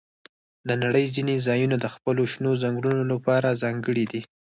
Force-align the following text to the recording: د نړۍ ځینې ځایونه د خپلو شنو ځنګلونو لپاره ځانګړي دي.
د 0.67 0.69
نړۍ 0.83 1.05
ځینې 1.15 1.35
ځایونه 1.47 1.75
د 1.79 1.85
خپلو 1.95 2.21
شنو 2.31 2.51
ځنګلونو 2.63 3.03
لپاره 3.13 3.57
ځانګړي 3.63 4.05
دي. 4.11 4.21